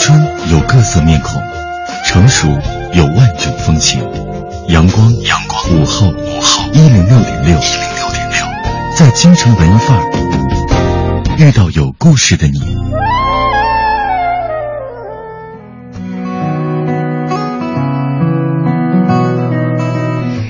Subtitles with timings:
[0.00, 0.18] 春
[0.50, 1.40] 有各色面孔，
[2.06, 2.48] 成熟
[2.94, 4.00] 有万种风情。
[4.68, 8.46] 阳光，阳光，午后，午后，一零六点六，一零六点六，
[8.96, 12.58] 在京城文艺范儿遇到有故事的你。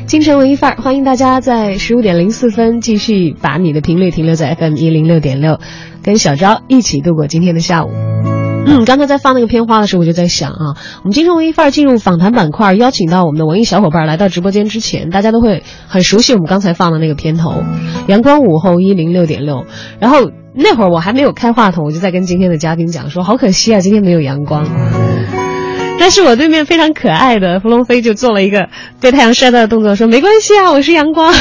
[0.06, 5.58] 京城文艺范儿，欢迎大家在十五点零四分继续把你的频率停留在 FM 一零六点六，
[6.04, 7.90] 跟小昭一起度过今天的下午。
[8.66, 17.64] 嗯，刚才在放那个片花的时候，我就在想啊，我们京城文艺范儿进入访谈板块，邀请到我们的文艺小伙伴来到直播间之前，大家都会很熟悉我们刚才放的那个片头，
[18.06, 19.64] 阳光午后一零六点六。
[19.98, 24.66] 然后那会儿我还没有开话筒，我就在跟今天的嘉宾讲说，好可惜啊，今天没有阳光。
[25.98, 28.68] 但是我对面非常可爱的芙蓉飞就做了一个
[29.00, 31.34] 被太阳晒到的动作，说没关系啊，我是阳光，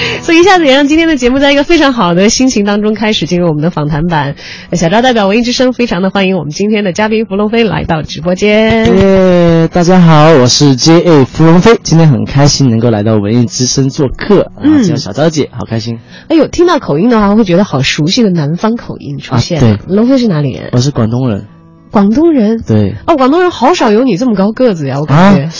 [0.22, 4.34] 所以一下子也让今天的节目在一个非常好的心情当中开始进入我们的访谈版。
[4.72, 8.86] 小赵代表文艺之声非常的欢迎我们今天的嘉宾芙蓉飞来到直播间。
[8.96, 15.98] 耶，大家好，我是 J A 芙蓉飞，今天很开心能够来到文艺之声做客，嗯啊，叫小赵姐，好开心。
[16.28, 19.58] 哎呦，听到口音的话，会觉得好熟悉的南方口音出现。
[19.58, 20.70] 啊对龙飞是哪里人？
[20.72, 21.46] 我是广东人，
[21.90, 22.62] 广东人。
[22.66, 25.42] 对，哦，广东人好少有你这么高个子呀，我感觉。
[25.44, 25.50] 啊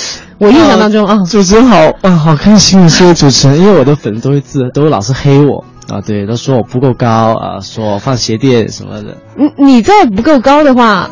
[0.40, 11.10] 我印象当中啊，主持人好啊，好开心的是主持人，因为我的粉丝都会自都会老是黑我啊，对，都说我不够高啊，说我放鞋垫什么的，你你再不够高的话，啊、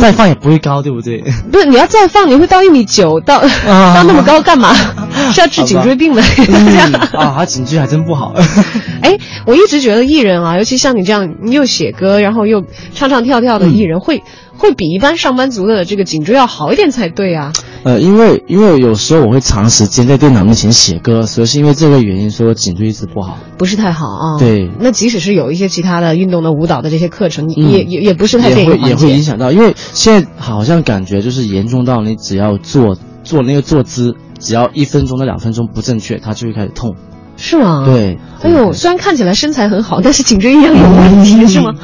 [0.00, 1.22] 再放也不会高，对不对？
[1.52, 3.36] 不是你要再放，你会到一米九，到、
[3.68, 4.74] 啊到那么高干嘛？
[5.32, 6.22] 是要治颈椎病的。
[6.22, 8.34] 嗯啊， 他颈椎还真不好。
[9.02, 9.16] 哎，
[9.46, 12.62] 我一直觉得艺人啊，尤其像你这样又写歌，然后又
[12.94, 14.22] 唱唱跳跳的艺人，会
[14.56, 17.52] 会比一般上班族的这个颈椎要好一点才对啊。
[17.84, 23.38] 呃，因为因为有时候我会长时间在电脑面前写歌，所以是因为这个原因，说颈椎一直不好。
[23.56, 24.38] 不是太好啊。
[24.40, 29.22] 对那即使是有一些其他的运动的、舞蹈的这些课程，嗯也也也不是太也会也会影。
[29.22, 36.94] 响到，因为现在好像感觉就是严重到你只要坐坐那个坐姿，只要一分钟到两分钟不正确，它就会开始痛。
[37.36, 37.84] 是吗？。
[37.84, 41.74] 对，哎呦，虽然看起来身材很好，但是颈椎一样有问题，是吗？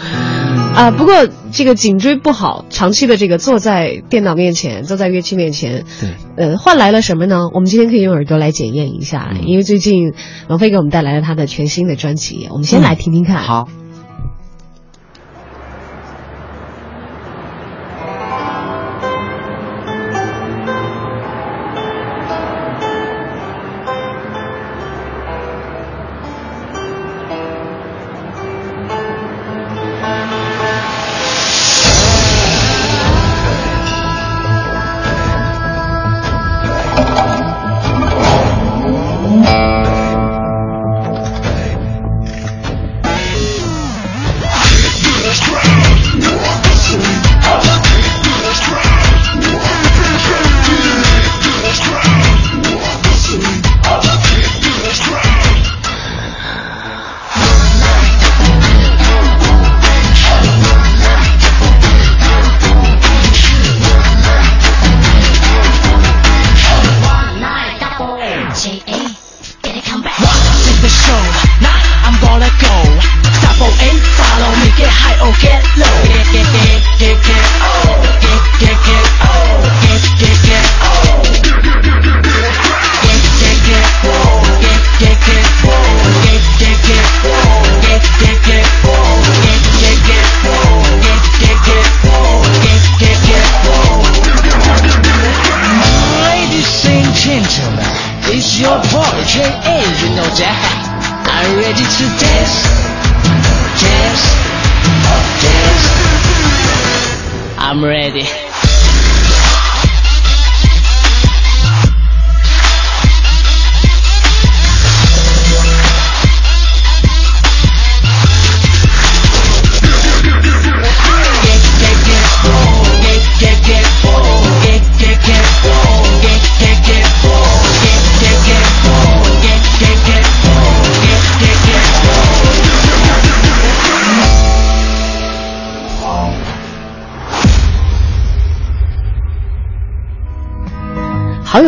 [0.74, 1.14] 啊，不过
[1.50, 7.48] 这个颈椎不好，长期的这个坐在电脑面前，坐在乐器面前，对，呃，换来了什么呢？
[7.52, 10.14] 我们今天可以用耳朵来检验一下，嗯因为最近
[10.48, 13.42] 王菲给我们带来了她的全新的专辑，我们先来听听看。
[13.42, 13.68] 好。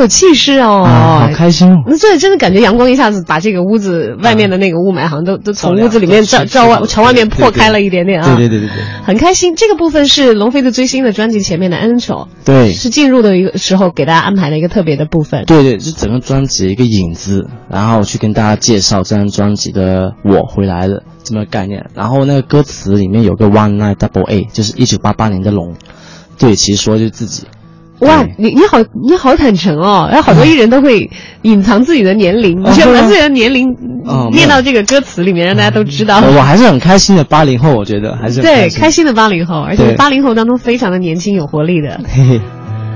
[0.05, 1.83] 有气势哦，啊，好开心哦。
[1.87, 9.57] 那这真的感觉阳光一下子把这个屋子外面的那个雾霾好像都都从屋子里面照照外朝外面破开了一点点啊，对对对对对，很开心。
[9.57, 15.45] 这个部分是龙飞的最新的专辑前面的 intro，对，是进入的一个时候给大家安排的一个特别的部分。
[15.47, 21.87] 对对，是整个专辑的一个影子，然后去跟大家介绍这张专辑的我回来了这么个概念。
[21.95, 25.75] 然后那个歌词里面有个 One Night Double A，就是一九八八年的龙，
[26.39, 27.45] 对，其实说的就是自己。
[28.01, 31.09] 哇，你你好你好坦诚哦，然后好多艺人都会
[31.43, 33.69] 隐藏自己的年龄，你却把自己的年龄
[34.05, 36.19] 哦念到这个歌词里面，让大家都知道。
[36.19, 39.05] 呃我还是很开心的八零后，我觉得还是对，开心。
[39.05, 39.97] 的八零后，而且对。
[39.97, 42.01] 八零后当中非常的年轻有活力的。
[42.09, 42.41] 嘿嘿，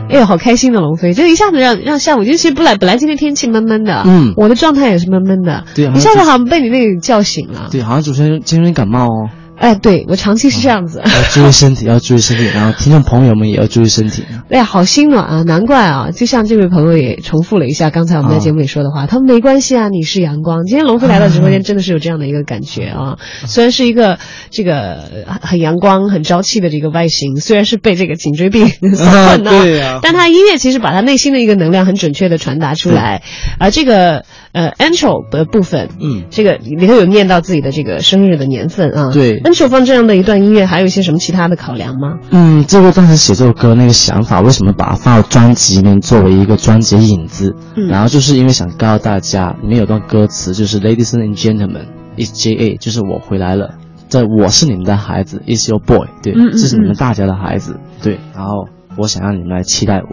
[0.09, 7.69] 哎呦，好开心的龙飞，就一下子让让下午，其实本来本来今天天气闷闷的，嗯我的状态也是闷闷的，对一下子好像被你那个叫醒了。
[7.71, 11.03] 对，好像主持人今天感冒哦，哎，对我长期是这样子。
[11.05, 14.25] 要注意身体，要注意身体，然后听众朋友们也要注意身体。
[14.51, 15.43] 哎呀，好心暖啊！
[15.43, 20.65] 难怪啊，就像这位朋友也重复了一下刚才我们在节目里说的话，他说没关系啊，你是阳光。
[20.65, 23.19] 今天龙飞来到直播间，真的是有这样的一个感觉啊。
[23.47, 24.19] 虽然是一个
[24.51, 33.23] 这个很很阳光、很朝气的这个外形，虽然是被这个颈椎病 所困啊，对啊但他音乐其实把他内心的一个能量很准确的传达出来。
[33.59, 39.11] 而这个呃 a n t r o 的部分，嗯这个里头有念到自己的这个生日的年份啊。
[39.13, 42.19] 对，intro 放这样的一段音乐，还有一些什么其他的考量吗？
[42.31, 47.55] 嗯，这个当时写这首歌那个想法，为什么把它放到专辑里面作为一个专辑的影子？
[47.77, 51.87] 嗯然后就是因为想告诉大家，里面有段歌词就是 “Ladies and gentlemen,
[52.17, 53.75] it's J.A.”，就是我回来了，
[54.09, 60.09] 这我是你们的孩子，is your boy，对，嗯嗯这是你们大家的孩子，对，然后我想让你们来期待我，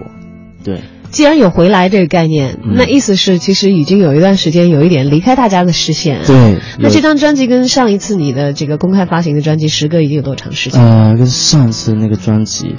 [0.63, 0.81] 对，
[1.11, 6.21] 既然有回来这个概念，嗯那意思是其实已经有一段时间有一点离开大家的视线。。
[6.25, 10.81] 对，那这张专辑跟上一次你的这个公开发行的专辑时隔已经有多长时间？
[10.81, 12.75] 呃，跟上次那个专辑，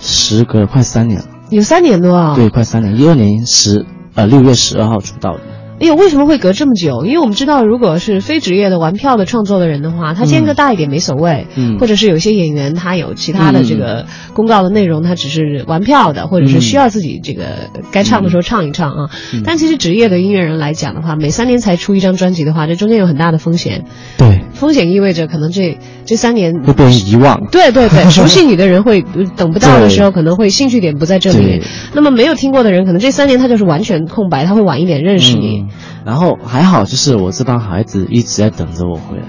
[0.00, 2.34] 时隔快三年了，有三年多啊。
[2.34, 5.40] 对，快三年，一二年十呃六月十二号出道的。
[5.80, 7.04] 哎呦，为什么会隔这么久？
[7.06, 11.46] 因为我们知道，如果是非职业的玩票的创作的人的话，他间隔大一点没所谓。
[11.54, 19.10] 嗯或者是有些演员他有其他的这个公告的内容，他只是玩票的，或者是需要自己这个该唱的时候唱一唱啊。
[19.32, 23.84] 嗯但其实职业的音乐人来讲的话，每三年才出一张专辑的话，这中间有很大的风险。
[24.16, 27.46] 对，风险意味着可能这这三年会被人遗忘。
[27.50, 31.62] 对对对， 熟悉你的人会呃等不到的时候，可能会兴趣点不在这里。
[31.94, 35.60] 那么没有听过的人，可能这三年他就是完全空白，他会晚一点认识你。
[35.60, 35.68] 嗯
[36.04, 39.24] 然后还好，就是我这帮孩子一直在等着我回来。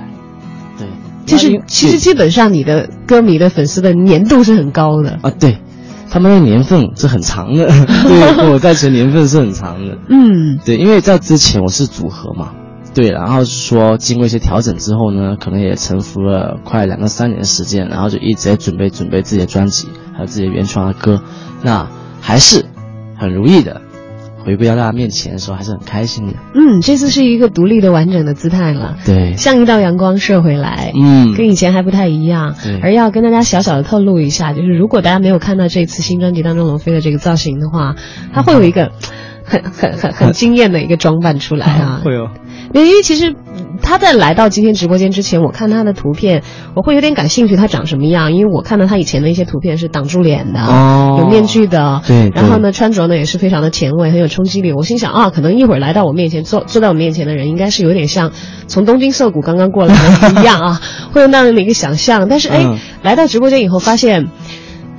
[0.78, 0.88] 对，
[1.26, 5.20] 就是其实基本上你的歌迷的粉丝的粘度是很高的。
[5.22, 5.58] 啊，对，
[6.10, 7.66] 他们的年份是很长的，
[8.08, 9.98] 对，跟我在一起的年份是很长的。
[10.08, 12.52] 嗯，对，因为在之前我是组合嘛，
[13.00, 21.22] 对，然后是说经过一些调整之后呢，可能也沉浮了快两到三年的时间，然后就一直在准备准备自己的专辑，还有自己的原创的歌，
[21.64, 21.88] 那
[22.20, 22.66] 还是
[23.18, 23.82] 很如意的。
[24.46, 26.34] 回归到大家面前的时候，还是很开心的。
[26.56, 30.92] 嗯，这次是一个独立的完整的姿态了，对，像一道阳光射回来。
[30.96, 37.96] 嗯，跟以前还不太一样对，而要跟大家小小的透露一下，就是如果大家没有看到这次新专辑当中龙飞的这个造型的话，
[38.34, 38.92] 他会有一个
[39.44, 42.02] 很很很很惊艳的一个装扮出来啊。
[42.06, 42.32] 会哦，
[42.74, 46.44] 因为其实嗯他在来到今天直播间之前，我看他的图片，
[46.76, 48.34] 我会有点感兴趣，他长什么样？
[48.34, 54.72] 因为我看到他以前的一些图片是挡住脸的，哦有面具的，对然后呢，穿着呢也是非常的前卫，很有冲击力。
[54.74, 58.32] 我心想啊，可能一会儿来到我面前坐坐在我面前的人，应该是有点像
[58.68, 62.28] 从东京涩谷刚刚过来的一样啊，会有那样的一个想象。
[62.30, 64.28] 但是哎，嗯来到直播间以后发现。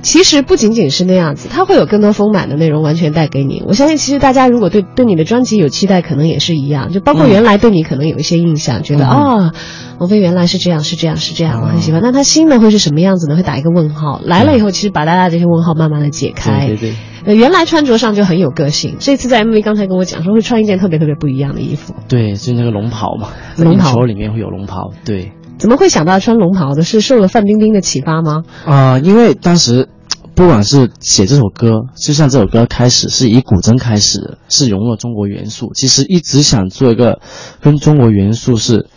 [0.01, 3.63] 其实不仅仅是那样子，它会有更多丰满的内容完全带给你。
[3.65, 6.91] 我相信，其实大家如果对对你的专辑有期待，可能也是一样。
[6.91, 9.53] 就包括嗯原来对你可能有一些印象，觉得嗯啊，
[9.99, 12.01] 王菲原来是这样，是这样，是这样，我很嗯喜欢。
[12.01, 13.35] 那她新的会是什么样子呢？
[13.35, 14.19] 会打一个问号。
[14.23, 16.67] 来了以后，其实把大家这些问号慢慢的解开。
[16.67, 16.95] 对对对。
[17.23, 23.27] 呃，原来穿着上就很有个性，这次在 MV 刚才跟我讲说会穿一件特别特别不一样的衣服，对，就那个龙袍嘛，
[23.57, 25.31] 龙袍里面会有龙袍，对，
[25.61, 26.81] 怎么会想到穿龙袍的？
[26.81, 28.41] 是受了范冰冰的启发吗？
[28.65, 29.87] 啊、因为当时
[30.33, 37.19] 不管是写这首歌，就像这首歌开始是以古筝开始的，是融入了中国元素，其实一直想做一个
[37.61, 38.87] 跟中国元素是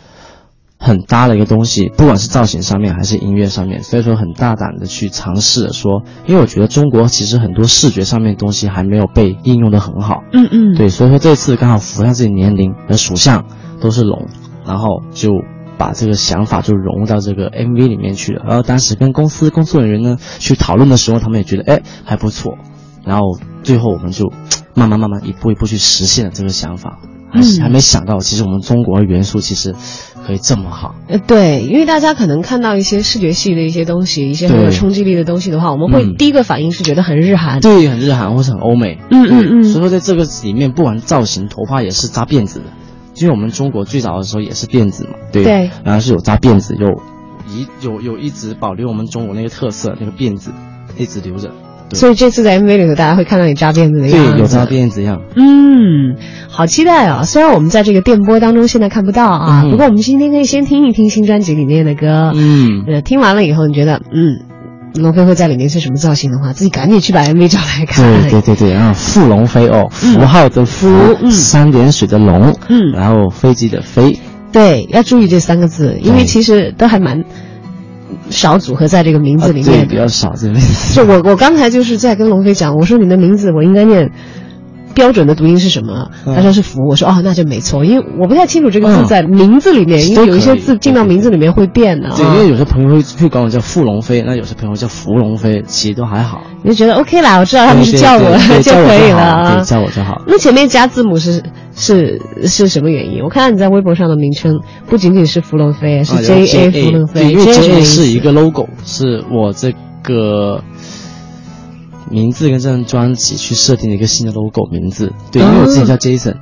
[0.79, 13.45] 很搭的一个东西，不管是造型上面还是音乐上面，所以说很大胆的去尝试的说，因为我觉得中国其实很多视觉上面的东西还没有被应用的很好，嗯嗯，对，所以说这次刚好符合上自己年龄和属相
[13.79, 14.25] 都是龙，
[14.65, 15.29] 然后就
[15.77, 18.43] 把这个想法就融入到这个 MV 里面去了。
[18.47, 22.57] 然后当时跟公司工作人员呢去讨论的时候，他们也觉得哎还不错，
[23.05, 24.31] 然后最后我们就
[24.73, 26.99] 慢慢慢慢一步一步去实现了这个想法。
[27.31, 29.75] 还是嗯还没想到，其实我们中国的元素其实
[30.25, 30.95] 可以这么好。
[31.09, 37.59] 呃，对，因为大家可能看到一些视觉系的一些东西，一些很有冲击力的东西的话，我们会嗯第一个反应是觉得很日韩。
[37.59, 38.99] 对，很日韩或是很欧美。
[39.11, 42.65] 嗯嗯嗯所以说在这个里面，不管造型、头发也是扎辫子的，
[43.15, 47.01] 因为我们中国最早的时候也是辫子嘛，对，对然后是有扎辫子，有
[47.47, 50.51] 一有有一直保留我们中国那个特色，那个辫子
[50.97, 51.51] 一直留着。
[51.87, 54.31] 对所以这次在 MV 里头，大家会看到你扎辫子的样子。
[54.31, 55.21] 对，有扎辫子样。
[55.35, 56.15] 嗯，
[56.49, 57.21] 好期待啊！
[57.21, 62.31] 虽然我们在这个电波当中现在看不到啊，嗯不过我们今天可以先听一听新专辑里面的歌。
[62.33, 64.39] 嗯，呃，听完了以后，你觉得嗯，
[64.95, 68.03] 龙飞会在里面是什么造型的话，自己赶紧去把 MV 找来看。
[68.21, 70.87] 对对对对，然后富龙飞哦，符号的符，
[71.21, 74.19] 嗯三点水的龙，嗯然后飞机的飞，
[74.51, 77.23] 对，要注意这三个字，因为其实都还蛮
[78.29, 79.87] 少组合在这个名字里面。
[79.87, 80.95] 比较少这个名字。
[80.95, 84.09] 就我我刚才就是在跟龙飞讲，我说你的名字我应该念
[84.95, 86.09] 标准的读音是什么？
[86.25, 92.15] 嗯他说是福，我说哦那就没错，因为我不太清楚这个字嗯在名字里面，因为有一些字进到名字里面会变的啊。
[92.17, 96.41] 对，因为有些朋友会会管我叫傅龙飞，那有些朋友叫福龙飞，其实都还好。
[96.63, 99.63] 你就觉得 OK 啦，我知道他们是叫我 就可以了对，。
[99.65, 100.21] 叫我就好。
[100.25, 101.43] 那前面加字母是
[101.75, 103.21] 是是什么原因？
[103.23, 109.73] 我看到你在微博上的名称不仅仅是福龙飞，是啊 J A 对福龙飞因为 J A 是一个 logo，是我这
[110.03, 110.63] 个
[112.09, 115.13] 名字跟这张专辑去设定了一个新的 logo 名字。
[115.31, 116.35] 对，因为我自己叫 Jason，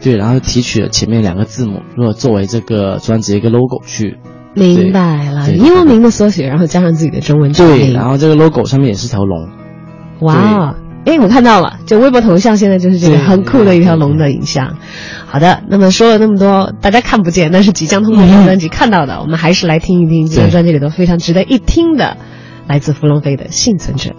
[0.00, 4.18] 对，然后提取了前面两个字母，如果作为这个专辑的一个 logo 去。
[4.54, 9.50] 明白了，英文名的缩写，然后加上自己的中文全对，然后这个 logo 上面也是条龙。
[10.20, 14.78] 哇，哎，我看到了，就微博头像现在就是这个很酷的一条龙的影像。
[15.26, 22.16] 好的，那么说了那么多，大家看不见，但是即将通过这张专辑看到的，我们还是来听一听这张专辑里头非常值得一听的，
[22.66, 24.10] 来自弗龙飞的《幸存者》。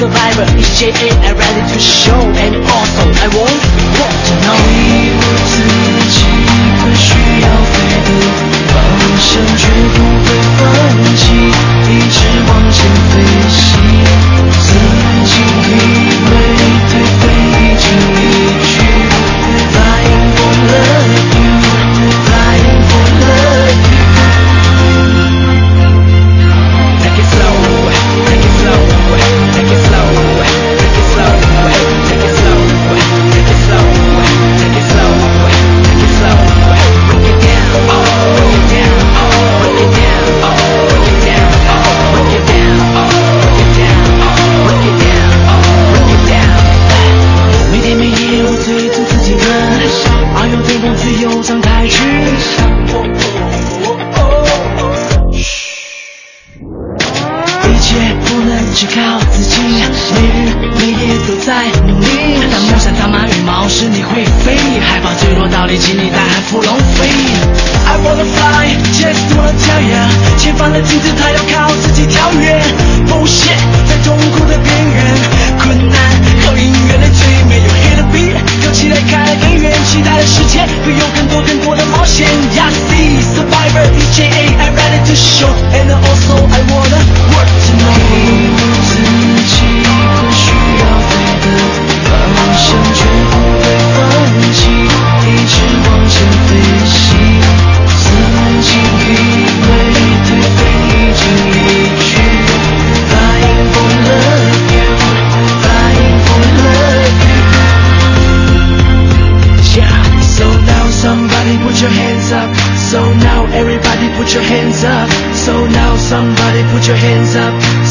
[0.00, 3.60] survivor is J A, I'm ready to show and also I want
[3.98, 4.60] want to know。
[5.18, 5.54] 我自
[6.12, 6.18] 己
[6.78, 7.06] 不需
[7.42, 8.08] 要飞的
[8.72, 8.74] 方
[9.18, 9.62] 向，绝
[9.94, 10.60] 不会放
[11.16, 11.24] 弃，
[11.88, 12.16] 一直
[12.48, 12.76] 往前
[13.10, 13.14] 飞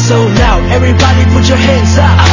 [0.01, 0.63] so loud.
[0.71, 2.30] Everybody put your hands up.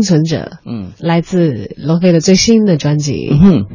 [0.00, 3.28] 幸存者，嗯来自罗非的最新的专辑。
[3.30, 3.66] 嗯，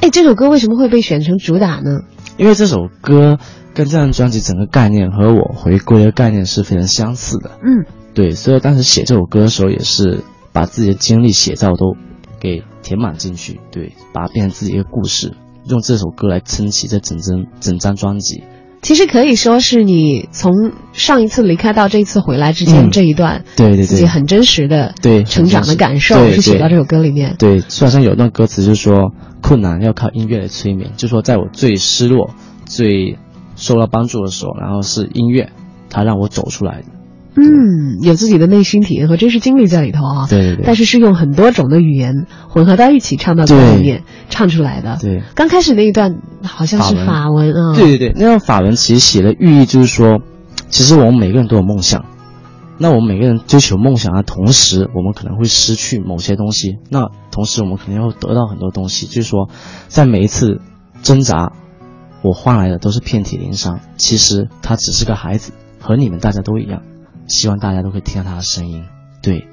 [0.00, 2.00] 哎，这首歌为什么会被选成主打呢？
[2.38, 3.38] 因为这首歌
[3.74, 7.50] 跟这张专辑整个概念和我回归的概念是非常相似的。
[7.62, 7.84] 嗯，
[8.14, 11.94] 对，所以当时写这首歌的时候，也是把自己的经历写照都
[12.40, 15.34] 给填满进去，对，把它变成自己一个故事，
[15.66, 18.44] 用这首歌来撑起这整张整张专辑。
[18.86, 27.34] 其实可以说是你从上一次离开到这一次回来之间嗯这一段，对对对，自己很真实的对成长的感受是写到这首歌里面。
[27.36, 29.10] 对，书上有一段歌词就是说，
[29.42, 32.30] 困难要靠音乐来催眠，就说在我最失落、
[32.64, 33.18] 最
[33.56, 35.50] 受到帮助的时候，然后是音乐，
[35.90, 36.86] 它让我走出来的。
[37.36, 40.26] 嗯，有自己的内心体验和真实经历在里头啊。
[40.28, 44.98] 对对对但是是用很多种的语言混合到一起唱到歌里面唱出来的。
[45.00, 47.76] 对刚开始那一段好像是法文啊。
[47.76, 50.20] 对对对，那段法文其实写的寓意就是说，
[50.70, 52.06] 其实我们每个人都有梦想，
[52.78, 59.06] 那我们每个人追求梦想的同时，我们可能会失去某些东西，那同时我们肯定会得到很多东西。
[59.06, 59.50] 就是说，
[59.88, 60.60] 在每一次
[61.02, 61.52] 挣扎，
[62.22, 63.80] 我换来的都是遍体鳞伤。
[63.96, 66.82] 其实他只是个孩子，和你们大家都一样。
[67.28, 68.84] 希望大家都可以听到他的声音。
[69.22, 69.46] 对，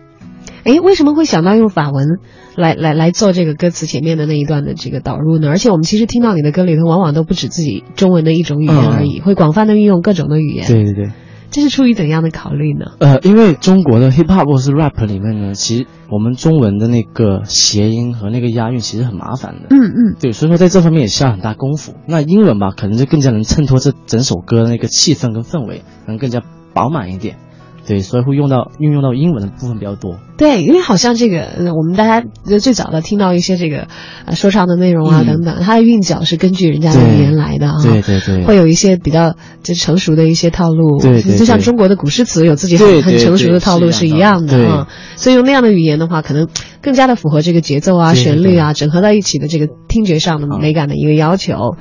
[0.63, 2.19] 哎，为什么会想到用法文
[2.55, 5.49] 来来来做这个歌词前面的那一段的这个导入呢？
[5.49, 11.11] 而且我们其实听到你的歌里头，往往都不止自己中文的一种语言而已，会广泛的运用各种的语言。，对对对。
[11.49, 12.85] 这是出于怎样的考虑呢？
[12.97, 19.67] 呃，因为中国的 hip hop 或是 rap 里面呢，其实我们中文的那个谐音和那个押韵其实很麻烦的。
[19.69, 21.93] 嗯嗯，对，所以说在这方面也下很大功夫。
[22.07, 26.41] 那英文吧，可能就更加能衬托这整首歌的那个气氛跟氛围，能更加
[26.73, 27.35] 饱满一点。
[27.85, 30.17] 对，所以会用到运用到英文的部分比较多。
[30.37, 33.87] 对，因为好像这个呃我们大家呃最早的听到一些这个
[34.25, 37.75] 呃说唱的内容啊、嗯等等，它的韵脚是根据人家的语言来的啊。
[37.83, 44.87] 对对对，会有一些比较就成熟的一些套路，对对就像中国的古诗词有自己很很成熟的套路是一样的啊。
[45.15, 46.47] 所以用那样的语言的话，可能
[46.81, 51.75] 更加的符合这个节奏啊、旋律啊整合到一起的这个听觉上的嗯美感的一个要求。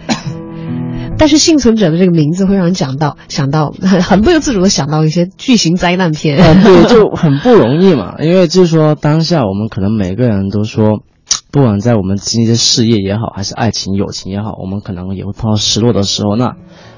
[1.22, 6.37] 但是幸存者的这个名字会让人讲到想到很 很不由自主的想到一些巨型灾难片。
[6.37, 8.16] 呃，对， 就很不容易嘛。
[8.18, 11.04] 因为就是说，当下我们可能每个人都说，
[11.52, 16.35] 不管在我们经历的事业也好，还是爱情、友情也好，我们可能也会碰到失落的时候。
[16.35, 16.56] 那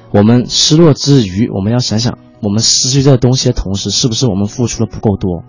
[0.09, 5.43] 我们失落之余，我们要想想，我们失去这个东西的同时，是不是我们付出的不够多？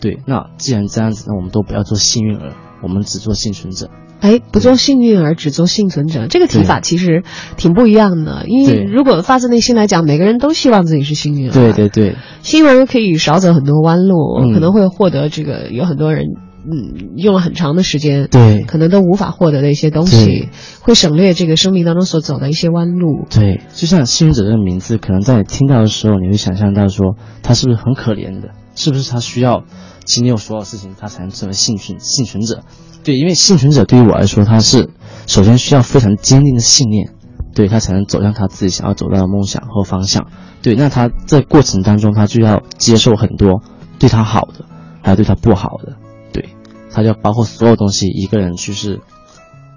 [0.00, 3.88] 对，那既然这样子，那我们都不要做幸运儿，我们只做幸存者。
[4.20, 7.22] 哎，不做幸运儿，只做幸存者，这个提法其实
[7.56, 8.44] 挺不一样的。
[8.46, 11.52] 因为如果发自内心来讲，每个人都希望自己是幸运儿。
[11.52, 16.26] 对对对，幸运儿可以少走很多弯路，嗯可能会获得这个有很多人
[16.70, 20.48] 嗯用了很长的时间，对可能都无法获得的一些东西，
[20.80, 23.26] 会省略这个生命当中所走的一些弯路。
[23.30, 28.48] 对，就像幸运者这个名字，可能在你听到的时候，你会想象到说，他是不是很可怜的？
[28.74, 29.64] 是不是他需要
[30.04, 32.62] 经历所有事情，他才能成为幸存幸存者？
[33.08, 34.90] 对，因为幸存者对于我来说，他是
[35.26, 37.14] 首先需要非常坚定的信念，
[37.54, 40.26] 对他才能走向他自己想要走到的梦想和方向。
[40.60, 43.62] 对，那他在过程当中，他就要接受很多
[43.98, 44.66] 对他好的，
[45.00, 45.96] 还有对他不好的，
[46.34, 46.50] 对，
[46.90, 49.00] 他就要包括所有东西，一个人去是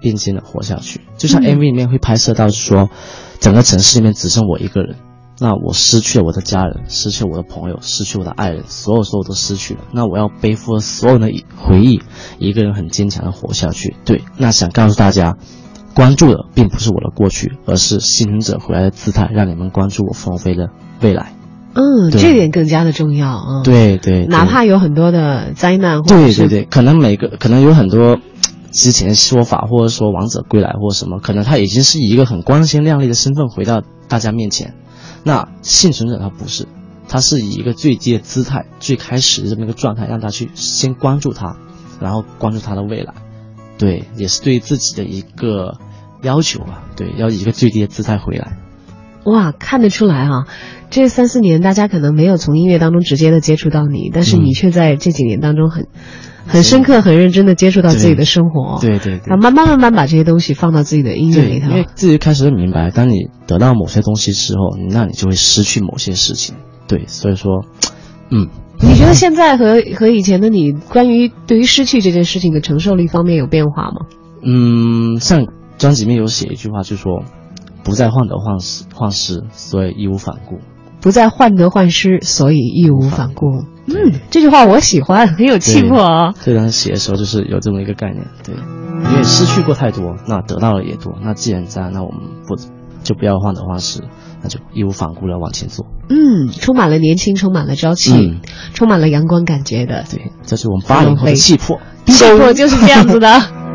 [0.02, 1.00] 并肩的活下去。
[1.16, 2.90] 就像嗯 MV 里面会拍摄到说，
[3.40, 4.96] 整个城市里面只剩我一个人，
[5.42, 9.80] 那我失去了我的家人，失去了我的朋友，失去我的爱人，所有所有都失去了。
[9.92, 12.00] 那我要背负了所有的回忆，
[12.38, 13.96] 一个人很坚强的活下去。
[14.04, 15.36] 对，那想告诉大家，
[15.96, 21.34] 关注的并不是我的过去，而是幸存者回来的姿态，让你们关注我冯飞的未来。
[21.74, 28.20] 嗯，这点更加的重要啊。，对对，哪怕有很多的灾难，或者对对对，可能每个可能有很多
[28.70, 34.74] 之前说法，或者说王者归来或者什么，可能他已经是以一个很光鲜亮丽的身份回到大家面前。
[35.24, 36.66] 那幸存者他不是，
[37.08, 41.56] 他是以一个最低的姿态、最开始的这么一个状态，让他去先关注他，
[42.00, 43.14] 然后关注他的未来。
[43.78, 45.78] 对，也是对自己的一个
[46.22, 46.84] 要求吧。
[46.96, 48.56] 对，要以一个最低的姿态回来。
[49.24, 50.46] 哇，看得出来啊，
[50.90, 55.86] 这三四年大家可能没有从音乐当中直接的接触到你，但是你却在这几年当中很。
[56.46, 66.54] 很深刻、很认真的接触到自己的生活，对对对，然后慢慢慢慢把这些东西放到自己的音乐里头，因为自己开始明白，当你得到某些东西之后，那你就会失去某些事情。
[66.88, 67.64] 对，所以说，
[68.30, 68.48] 嗯，
[68.80, 74.06] 你觉得现在和和以前的你，关于对于失去这件事情的承受力方面有变化吗？
[74.44, 75.46] 嗯，像
[75.78, 77.22] 专辑里面有写一句话，就说
[77.84, 80.58] 不再患得患失，患失，所以义无反顾。
[81.02, 83.46] 不再患得患失，所以义无反顾。
[83.86, 86.32] 嗯，这句话我喜欢，很有气魄啊。
[86.38, 92.54] 所以当时写的时候就是有这么一个概念，对，因为失去过太多，那得到的也多，那既然这样，那我们不
[93.02, 94.00] 就不要患得患失，
[94.40, 95.84] 那就义无反顾的往前做。
[96.08, 98.38] 嗯，充满了年轻，充满了朝气，
[98.72, 100.04] 充满了阳光感觉的。
[100.08, 103.28] 对，这是我们八零后的气魄，气魄就是这样子的。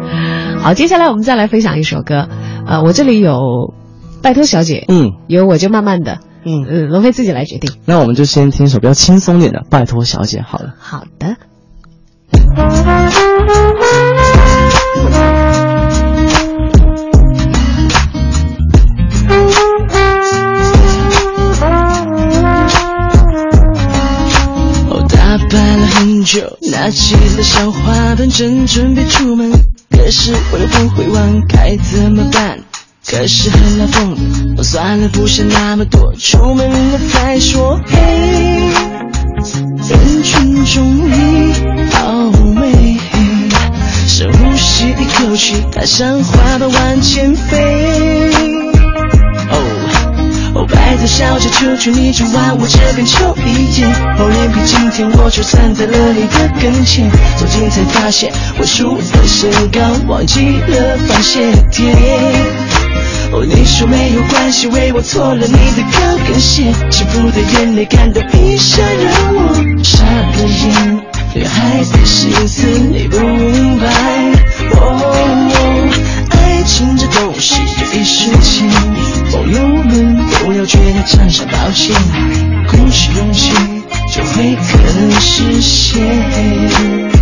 [0.64, 2.30] 好，接下来我们再来分享一首歌，
[2.66, 3.74] 呃，我这里有
[4.22, 6.20] 拜托小姐，嗯，有我就慢慢的。
[6.50, 7.70] 嗯嗯，龙飞自己来决定。
[7.84, 10.76] 那我们就先听一首比较轻松点的《拜托小姐》好了。
[10.80, 11.36] 好的。
[24.90, 29.52] 我打扮了很久，拿起了小花盆，正准备出门，
[29.90, 32.60] 可是我的风会忘开，怎么办？
[33.10, 34.18] 可是很冷风，
[34.58, 37.80] 我算了，不想那么多，出门了再说。
[37.88, 37.98] 嘿，
[39.88, 41.54] 人群中你
[41.94, 42.98] 好美，
[44.06, 48.30] 深呼吸一口气，它像花瓣往前飞。
[49.52, 49.56] 哦，
[50.56, 62.67] 哦，拜托小姐，求求你就往我这边凑一点，厚脸皮，今天我就站在了你的跟前，走近才发现我输的身高，忘记了放鞋垫。
[63.32, 71.02] 哦，你说没有关系，为我脱了你的高跟鞋，幸福的眼泪感动一下，让我傻了眼。
[71.36, 73.88] 女孩子心思你不明白，
[74.80, 74.80] 哦，
[76.32, 78.68] 爱情这东西就一时间，
[79.32, 81.94] 朋友们不要觉得沾上抱歉，
[82.72, 83.52] 鼓起勇气
[84.12, 87.17] 就会可能实现。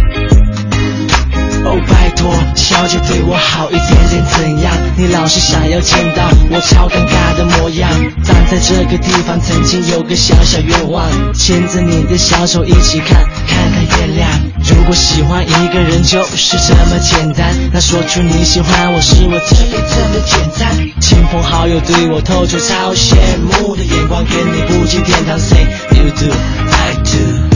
[1.65, 4.71] 哦，拜托，小姐对我好一点点怎样？
[4.95, 7.89] 你老是想要见到我超尴尬的模样。
[8.23, 14.29] 站在这个地方，曾经有个小小愿望，牵着你的小手一起看，看看月亮。
[14.69, 20.71] 如果喜欢一个人就是这么简单，那说出你喜欢我是我这辈子的简单。
[21.01, 26.31] 亲朋好友对我投出超羡慕的眼光，跟你不进天堂，Say you do
[26.71, 27.54] I do。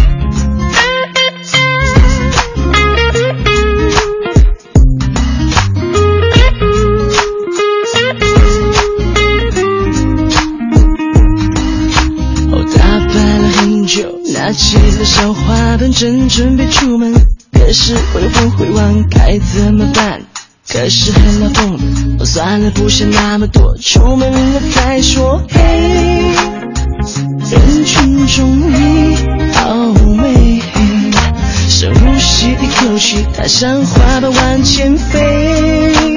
[15.09, 17.11] 小花盆，正准备出门，
[17.51, 20.21] 可是我又不会忘开，怎么办？
[20.67, 21.79] 可是很冷风，
[22.19, 25.41] 我算了，不想那么多，出门了再说。
[25.49, 25.59] 嘿，
[27.49, 29.17] 人群中你
[29.55, 29.73] 好
[30.15, 30.61] 美，
[31.67, 36.08] 深呼吸一口气，它像花瓣往前飞。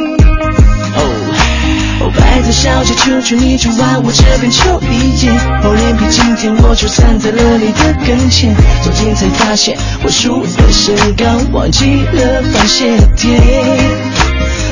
[2.18, 13.40] 拜托小姐，求求你就往我这边凑一点，厚脸皮，今天我就站在了你的跟前，走近才发现我输的身高，忘记了放鞋垫。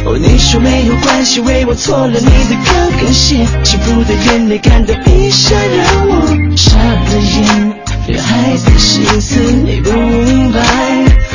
[0.04, 6.26] 哦，你说没有关系，为我错了你的高跟鞋，幸福的眼泪感动一下，让我
[6.56, 7.74] 傻了眼。
[8.08, 10.58] 女孩子心思你不明白，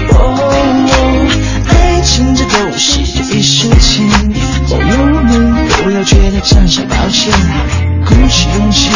[0.09, 0.51] 哦，
[1.69, 4.03] 爱情这东西就一瞬间，
[4.67, 5.54] 朋友们。
[5.85, 7.31] 不要觉得沾上抱歉，
[8.07, 8.89] 鼓起勇气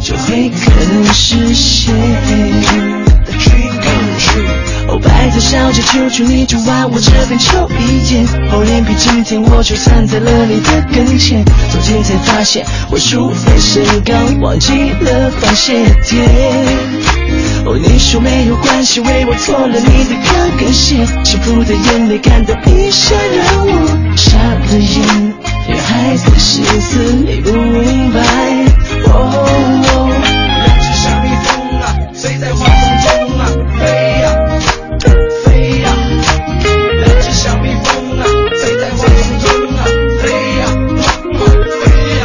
[0.00, 1.94] 就会可能实现。
[4.88, 14.72] 哦，拜托小姐，求求你就往我这边凑一点，厚脸皮，今天我就站在了你的跟前，走近才发现我输的身高，忘记
[15.02, 16.24] 了放鞋垫。
[17.66, 25.34] 哦，你说没有关系，为我脱了你的高跟鞋，幸福的眼泪感动一下，让我傻了眼。
[26.80, 28.20] 思你不明白。
[29.06, 29.12] 哦，
[30.64, 31.48] 两只小蜜蜂
[31.80, 33.42] 啊，飞在花丛中啊，
[33.78, 33.82] 飞
[34.20, 34.24] 呀
[35.44, 35.46] 飞
[35.80, 35.84] 呀。
[37.04, 37.86] 两只小蜜蜂
[38.18, 38.22] 啊，
[38.58, 39.78] 飞在花丛中啊，
[40.22, 40.24] 飞
[40.58, 40.62] 呀
[41.80, 41.82] 飞
[42.18, 42.22] 呀。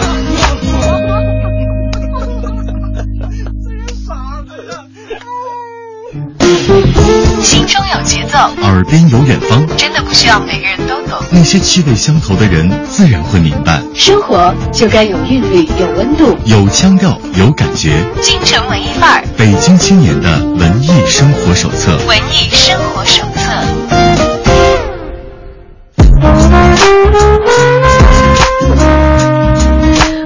[7.44, 11.22] 心中有节奏，耳耳边有远方，真需要每个人都懂。
[11.30, 13.82] 那些气味相投的人自然会明白。
[13.94, 18.02] 生活就该有韵律、有温度、有腔调、有感觉。
[18.22, 21.98] 京城文艺范儿，北京青年的文艺生活手册。
[22.08, 23.52] 文艺生活手册。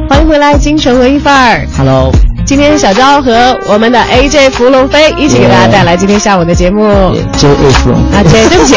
[0.08, 1.68] 欢迎回来，京城文艺范儿。
[1.76, 2.12] Hello，
[2.46, 7.12] 今天小昭和我们的 AJ 芙蓉飞一起给大家带来今天下午的节目。
[7.40, 8.76] J A 芙蓉啊，对，对不起，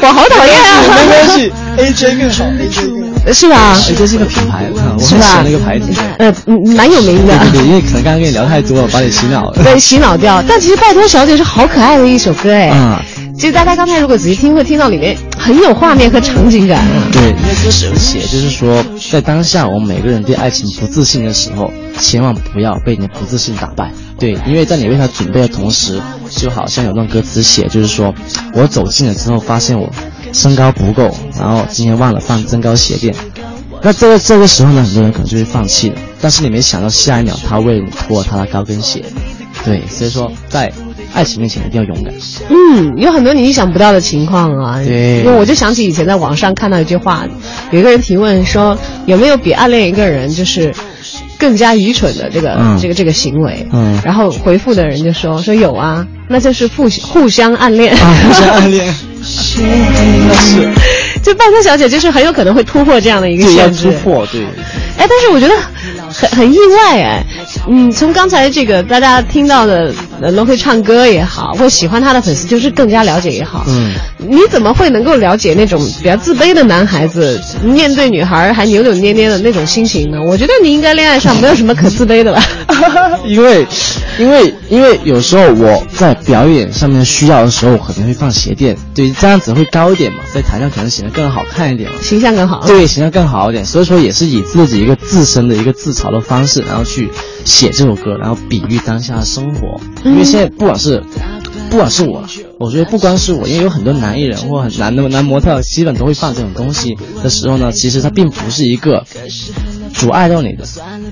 [0.00, 0.82] 我好讨厌啊！
[0.96, 3.32] 没关系，AJ 更好，AJ 更好。
[3.32, 5.92] 是吧？AJ 是个品牌，我是吧很喜欢那个牌子。
[6.18, 7.38] 呃，嗯蛮有名的。
[7.38, 9.62] 对对对，因为可能刚刚跟你聊太多了，把你洗脑了。
[9.62, 10.42] 对，洗脑掉。
[10.48, 12.70] 但其实《拜托小姐》是好可爱的一首歌哎。
[12.74, 12.98] 嗯。
[13.34, 17.08] 其实大家刚才如果仔细听，会听到里面很有画面和场景感啊。
[17.10, 23.90] 对，因为歌写，就是说，在当下我们每个人对爱情不自信的时候，千万不要被你的不自信打败。
[24.18, 26.00] 对，因为在你为他准备的同时，
[26.30, 28.14] 就好像有段歌词写，就是说
[28.54, 29.90] 我走近了之后，发现我
[30.32, 33.14] 身高不够，然后今天忘了放增高鞋垫。
[33.82, 39.04] 那这个这个时候呢，很多人可能就会放弃了，但是你没想到下一秒他为你脱了他的高跟鞋。
[39.64, 40.72] 对，所以说在
[41.14, 42.14] 爱情面前一定要勇敢。
[42.48, 44.82] 嗯，有很多你意想不到的情况啊。
[44.82, 47.26] 对，因为我就想起以前在网上看到一句话，
[47.72, 50.72] 有一个人提问说，有没有比暗恋一个人就是
[51.42, 53.66] 更加愚蠢的这个、嗯、这个这个行为？
[53.72, 57.92] 嗯，然后回复的人就说说有啊，那就是互互相暗恋。
[57.96, 58.86] 啊，互相暗恋。
[58.86, 60.68] 那 是，
[61.20, 63.90] 就拜托小姐就是很有可能会突破这样的一个限制。
[63.90, 64.44] 突破，对。
[64.96, 65.54] 哎，但是我觉得
[66.08, 67.24] 很很意外哎，
[67.68, 69.92] 嗯，从刚才这个大家听到的
[70.30, 80.18] 罗飞唱歌也好，或喜欢他的粉丝就是更加了解也好，嗯，你怎么会能够了解那种比较自卑的男孩子面对女孩还扭扭捏捏的那种心情呢？
[80.22, 82.42] 我觉得你应该恋爱上没有什么可自卑的吧？
[83.26, 83.66] 因为，
[84.18, 93.64] 因为，因为有时候我在表演上面需要的时候，我可能会放鞋垫，对，这样子会高一点嘛，在台上可能显得更好看一点嘛，形象更好，对，形象更好一点。
[93.64, 97.08] 所以说，也是以自己一个自身的一个自嘲的方式，然后去
[97.44, 99.80] 写这首歌，然后比喻当下的生活。
[100.12, 101.02] 因为现在不管是，
[101.72, 102.22] 不管是我，
[102.58, 109.02] 我觉得不光是我，因为有很多男艺人或很男的男模特，基本都会放这种东西的时候呢，其实它并不是一个
[109.94, 110.66] 阻碍到你的，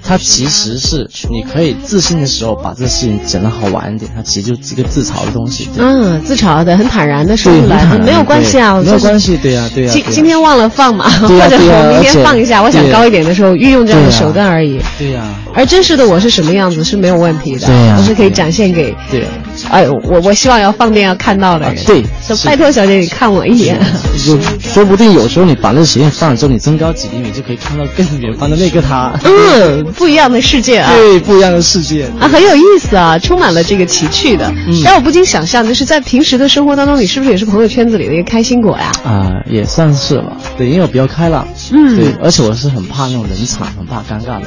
[0.04, 5.66] 它其实是你可以自信的时候把这个事情整得好玩一点，它其实就是一个自嘲的东西。
[5.78, 9.94] 嗯，自嘲的，很坦然的说出来，没有关系啊，没有关系，对呀、啊，对呀、啊。
[9.94, 14.78] 今今天忘了放嘛， 或者我明天放一下，我想高一点的时候运用这样的手段而已。
[14.98, 15.40] 对呀、啊。
[15.54, 18.94] 而真实的我是什么样子是没有问题的，我是可以展现给。
[19.10, 19.28] 对、啊。
[19.68, 21.76] 哎，我我希望要放电要看到的人。
[21.76, 22.02] 啊、对。
[22.26, 23.78] 说拜托小姐，你看我一眼。
[24.24, 29.12] 就说不定有时候你把那鞋垫放了之后，你增高几厘米就可以看到更远方的那个他。
[29.24, 30.92] 嗯，不一样的世界啊。
[30.96, 34.52] 对，不一样的世界啊，很有意思啊，充满了这个奇趣的。
[34.66, 34.82] 嗯。
[34.84, 38.92] 但我不禁想象，就是在平时的生活当中，你是不是也是朋友圈子里的一个开心果呀？
[39.04, 40.36] 啊，也算是吧。
[40.56, 41.46] 对，因为我比较开朗。
[41.72, 41.96] 嗯。
[41.96, 44.46] 对，而且我是很怕那种冷场，很怕尴尬的。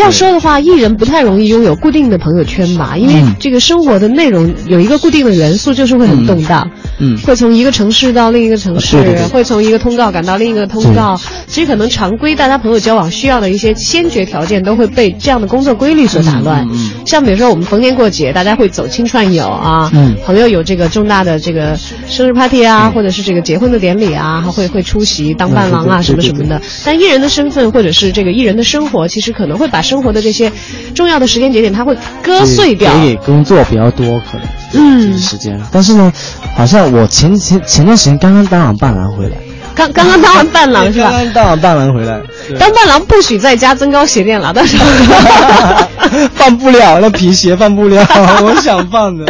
[0.00, 6.68] 要说的话，艺人不太容易拥有固定的朋友圈吧，因为这个生活的内容有一个固定的元素，就是会很动荡。
[6.98, 11.18] 嗯，会从一个城市到另一个城市，啊、对对对会从一个通告赶到另一个通告。
[11.46, 16.66] 其实可能常规大家朋友交往需要的一些先决条件，都会被这样的工作规律所打乱。
[16.70, 26.60] 嗯嗯、像比如说我们逢年过节，大家会走亲串友啊，嗯、朋友有这个重大的这个生日 party 啊，或者是这个结婚的典礼啊，会会出席当伴郎啊什么什么的。
[26.84, 30.50] 但艺人的身份或者是这个艺人的生活，其实可能会把生活的这些
[30.94, 32.92] 重要的时间节点，他会割碎掉。
[33.00, 35.60] 给工作比较多，可能嗯时间。
[35.72, 36.12] 但是呢，
[36.56, 39.36] 好像我前前前段时间刚刚当完伴郎回来。
[39.72, 41.10] 刚刚刚当完伴郎是吧？
[41.10, 42.20] 刚刚当完伴郎回来，
[42.58, 44.84] 当伴郎不许在家增高鞋垫了，到时候
[46.34, 48.04] 放不了，那皮鞋放不了，
[48.44, 49.24] 我想放的。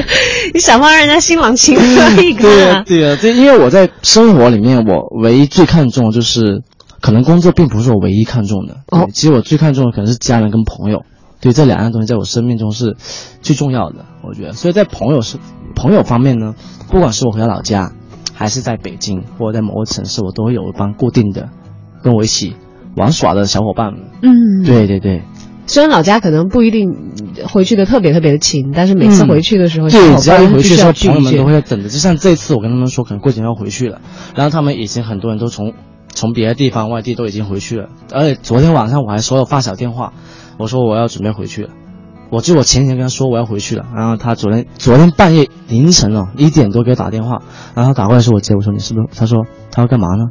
[0.52, 2.42] 你想放，让人家新郎亲喝一个。
[2.42, 6.62] 对呀，对呀，对，因为我在生活里面，我唯一最看重的就是，
[7.00, 8.76] 可能工作并不是我唯一看重的。
[8.88, 11.04] 哦，其实我最看重的可能是家人跟朋友。
[11.40, 12.96] 对，这两样东西在我生命中是
[13.40, 14.52] 最重要的，我觉得。
[14.52, 15.38] 所以在朋友是
[15.74, 16.54] 朋友方面呢，
[16.90, 17.92] 不管是我回到老家。
[18.32, 21.50] 还是在北京或者在某个城市，我都会有一帮固定的
[22.02, 22.56] 跟我一起
[22.96, 23.92] 玩耍的小伙伴。
[24.22, 25.24] 嗯，对对对。
[25.66, 26.88] 虽然老家可能不一定
[27.46, 31.90] 回去的特别特别的勤，但是每次回去的时候，嗯、对，只要一回去的时候，朋友们都会在等着。
[31.90, 34.00] 就像这次我跟他们说，可能过几天要回去了，
[34.34, 35.74] 然后他们已经很多人都从
[36.14, 40.12] 从别的地方外地都已经回去了，而且昨天晚上我还收到发小电话，
[40.58, 41.70] 我说我要准备回去了。
[42.30, 47.42] 我就我前几天跟他说我要回去了，然后他昨天昨天半夜凌晨哦一点多给我打电话，
[47.74, 49.06] 然后打过来说我接，我说你是不是？
[49.18, 50.26] 他说他要干嘛呢？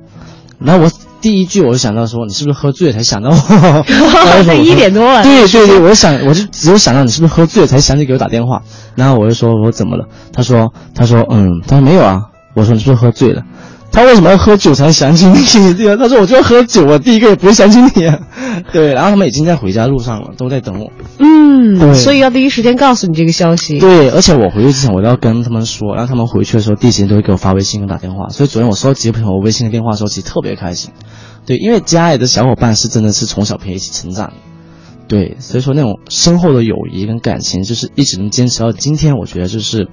[0.59, 3.35] 然后我第一句我就想到说你是不是喝醉了才想到我？
[4.63, 5.23] 一点多了。
[5.23, 8.61] 对对对，我就想我就只有想到你是不是喝醉了才想起给我打电话，
[8.95, 10.07] 然后我就说我怎么了？
[10.31, 13.43] 他说他说嗯，他说没有啊，我说你是不是喝醉了？
[13.91, 15.73] 他为什么要喝酒才想起你？
[15.73, 18.19] 对啊，他说我就要喝酒，我第一个也不会想起你啊。
[18.71, 20.91] 对，然后他们已经在回家路上了，都在等我。
[21.17, 23.79] 嗯，对所以要第一时间告诉你这个消息。
[23.79, 28.29] 对，而且我回去之前我都要跟他们说，然后他们回去的时候第一时间都会给我发微信跟打电话。
[28.29, 30.91] 所以昨天我收到几个朋友微信的电话的时候，其实特别开心。
[31.45, 34.33] 对，因为家里的小伙伴是真的是从小陪一起成长的。
[35.07, 39.15] 对，所以说那种深厚的友谊跟感情，就是一直能坚持到今天。
[39.15, 39.87] 我觉得就是，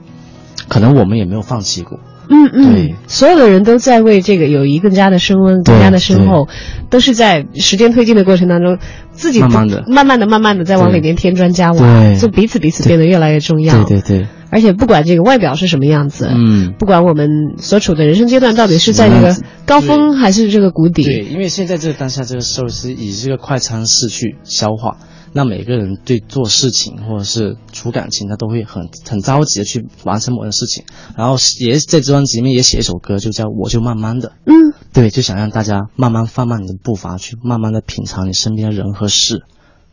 [0.69, 1.99] 可能我们也没有放弃过。
[2.29, 6.49] 嗯嗯，所有的人都在为这个友谊更加的升温，更加的深厚，
[6.91, 8.79] 都是在时间推进的过程当中，
[9.13, 13.85] 自己慢慢的慢慢的、慢慢的在往里面添砖加瓦，就彼此彼此变得越来越重要。
[13.85, 16.75] 对对对，而且不管这个外表是什么样子，嗯。
[16.79, 24.99] 不管我们所处的人生阶段到底是在这个高峰还是这个谷底，对，因为现在这个当下这个社会是以这个快餐式去消化，
[25.33, 30.85] 那每个人对做事情或者是处感情，他都会很很着急的去完成某件事情，
[31.17, 39.43] 然后也在这专辑里面也写一首歌，就叫《我就慢慢的》，嗯，对，就想让大家慢慢放慢你的步伐，去慢慢的品尝你身边的人和事，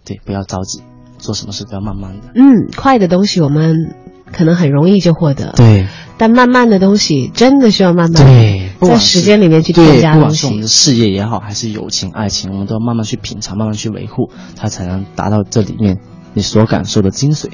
[0.06, 0.82] 对，不要着急，
[1.18, 3.96] 做什么事都要慢慢的，嗯，快的东西我们
[4.32, 5.88] 可能很容易就获得，对。
[6.16, 10.92] 但慢慢的东西真的需要慢慢，对，不在时间里面去添，加东不管是我们的西。
[10.92, 16.00] 事业也好，还是友情、爱情，我们都要慢慢去品尝，慢慢去维护，它才能达到这里面
[16.34, 17.50] 你所感受的精髓。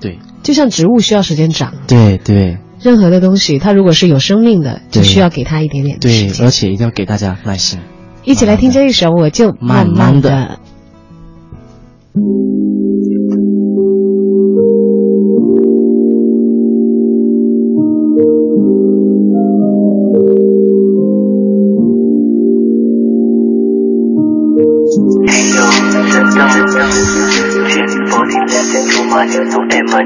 [0.00, 6.50] 对，就像植物需要时间长，对对任何的东西，它如果是有生命的，就需要给它一点点的时对，间而。
[6.50, 7.80] 且一定要给大家耐心。
[8.24, 10.58] 一起来听这一首，我就慢慢慢的
[29.96, 30.00] 我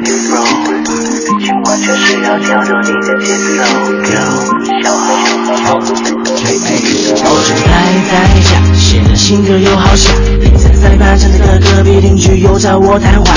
[7.47, 7.73] 正待
[8.11, 8.13] 在
[8.45, 13.35] 家，写的新歌又好笑，凌晨三点半，站的隔壁邻居又找我谈话。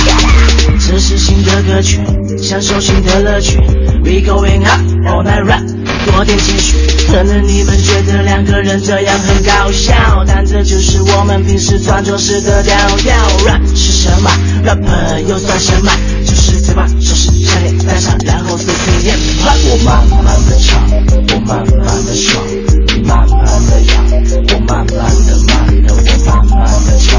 [0.77, 2.01] 这是新的歌曲，
[2.37, 3.57] 享受新的乐趣。
[4.03, 5.70] We going up all night rap.
[6.05, 6.77] 多点情绪。
[7.07, 13.13] 可能你们觉得两个人这样很搞笑，但这就是我们平时创作时的调调。
[13.45, 14.31] Rap 是什么
[14.63, 15.91] ？rap 又算什么？
[16.25, 19.15] 就是嘴巴手势项链戴上，然后碎碎念。
[19.43, 22.43] 我慢慢的唱，我慢慢的爽，
[22.87, 23.93] 你慢慢的摇，
[24.47, 25.51] 我慢慢的慢
[25.83, 27.09] 的，我慢慢的唱，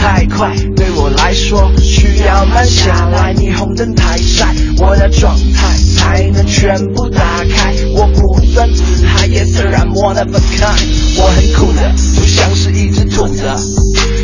[0.00, 3.34] 太快，对我来说需要慢下来。
[3.34, 4.46] 霓虹灯太晒，
[4.78, 7.74] 我的状态才能全部打开。
[7.92, 10.80] 我不算自嗨，Yes sir I'm one of a kind，
[11.18, 13.44] 我很酷的，就像是一只兔子。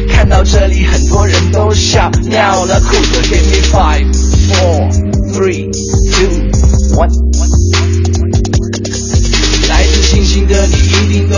[0.09, 3.21] 看到这里，很多人都笑尿了裤子。
[3.29, 4.07] Give me five,
[4.55, 4.91] four,
[5.35, 5.71] three,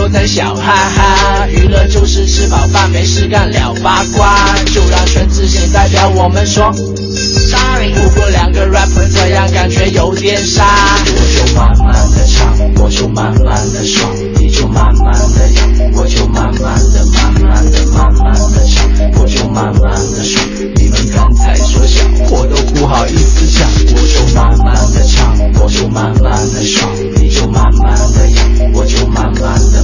[0.09, 1.47] 一定都在笑，哈哈！
[1.47, 7.93] 娱乐就是吃饱饭没事干聊八卦，就让全智贤代表我们说 sorry。
[7.93, 10.65] 不过两个 rapper 这样感觉有点傻。
[11.05, 20.43] 我就慢慢的唱，我就慢慢的爽，你就慢慢的摇，我就慢慢的、慢慢的、慢慢的唱，我就慢慢的爽。
[20.75, 28.43] 你们刚才说笑，我都不好意思讲，我就慢慢的唱，我就慢慢的爽，你就慢慢的摇，
[28.73, 29.83] 我就慢慢的、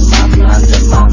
[0.90, 1.05] 慢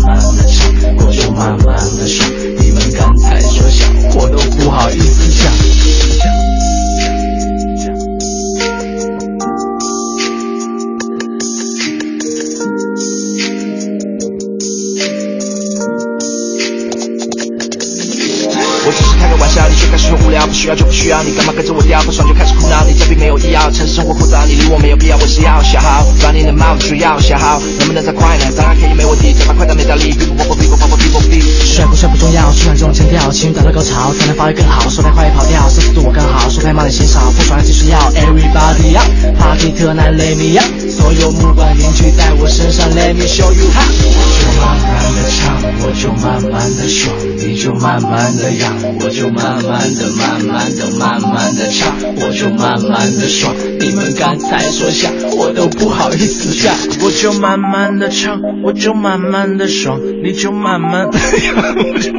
[24.73, 28.49] 我没有必要，我是要消耗，把你的帽子需要消耗，能不能再快点？
[28.55, 30.17] 当然可以，没问题，这把快但没道理。
[30.17, 31.63] people people people people people people。
[31.63, 34.89] 帅不帅不重要，就像这种腔调，情绪达到高潮才能发挥更好。
[34.89, 39.05] 说太快跑掉，速度我更好，说太慢的嫌少，不爽的技术要 everybody up。
[39.37, 43.85] Party tonight，let me up，所有目光凝聚在我身上，Let me show you how。
[43.85, 47.13] 我就慢慢的唱，我就慢慢的爽，
[47.45, 53.53] 你就慢慢的养，我就慢慢的、慢慢的、慢慢的唱，我就慢慢的爽。
[53.79, 56.73] 你们刚才说下，我都不好意思讲。
[57.03, 61.53] 我就慢慢的唱，我就慢慢的爽，你就慢慢的摇，
[61.93, 62.11] 我就。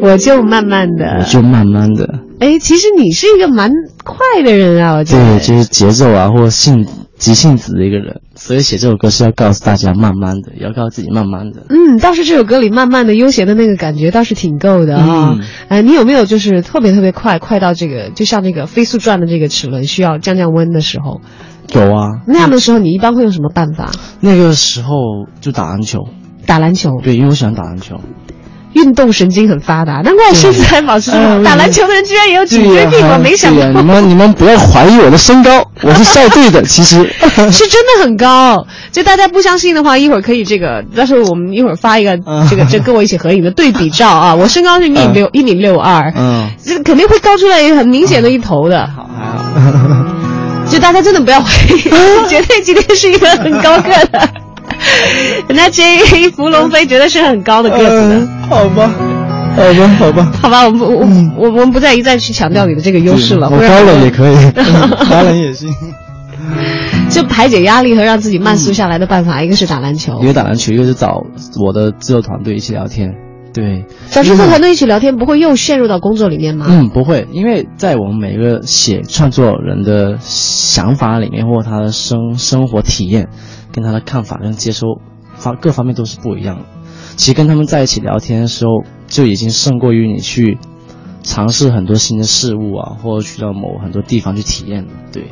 [0.00, 2.20] 我就慢慢的，我就慢慢的。
[2.38, 3.70] 哎，其实你是一个蛮
[4.04, 5.38] 快的人啊，我觉得。
[5.38, 6.86] 对，就是节奏啊，或性
[7.24, 11.64] 急性子的一个人，所以写这首歌是要告诉大家慢慢的，要告诉自己慢慢的。
[11.70, 15.38] 嗯，倒是这首歌里慢慢的悠闲的那个感觉倒是挺够的啊。
[15.68, 21.22] 哎，你有没有就是特别特别快，快到这个就像那个飞速转的这个齿轮需要降降温的时候？
[21.72, 22.20] 有啊。
[22.26, 23.90] 那样的时候你一般会用什么办法？
[24.20, 24.94] 那个时候
[25.40, 26.00] 就打篮球。
[26.44, 27.00] 打篮球。
[27.02, 28.00] 对，因为我喜欢打篮球。
[28.74, 31.42] 运动神经很发达，难怪身材保持这么好。
[31.42, 33.66] 打篮球的人居然也有颈椎病，我没想到。
[33.68, 36.96] 你们你们不要怀疑我的身高， 我是校队的，其实
[37.50, 38.66] 是真的很高。
[38.92, 42.16] 就大家不相信的话，一会儿可以这个，到时候我们一会儿发一个
[42.48, 44.34] 这个，这跟我一起合影的对比照啊。
[44.34, 48.86] 我身高是一米六一米六二，嗯，这肯定会高出来很明显的一头的。
[48.86, 50.04] 好，还好。
[50.66, 51.78] 就大家真的不要怀疑，
[52.28, 54.28] 绝对今天是一个很高个的。
[55.48, 58.28] 人家 J 伏龙飞绝对是很高的个子的。
[58.48, 58.90] 好吧，
[59.56, 63.48] 好吧，好吧，好吧，我们我我们不再一再去强调你的这个优势了。
[63.50, 64.50] 我高冷也可以，
[65.10, 65.68] 高冷也行。
[67.10, 71.22] 就排解压力和让自己慢速下来的办法，一个是打篮球，一个打篮球，一个是找
[71.64, 73.14] 我的制作团队一起聊天。
[73.52, 76.66] 对，找制作团队一起聊天，不会又陷入到工作里面吗？
[76.68, 83.28] 嗯，不会，因为在我们每个写创作人的想法里面，或他的生生活体验。
[83.74, 84.86] 跟他的看法跟接收
[85.34, 86.64] 方各方面都是不一样的。
[87.16, 90.58] 其实跟他们在一起聊天的时候，就已经胜过于你去
[91.22, 94.90] 尝试很多新的事物啊，或者去到某很多地方去体验了。
[95.12, 95.24] 对，